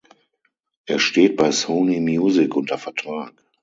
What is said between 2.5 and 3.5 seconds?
unter Vertrag.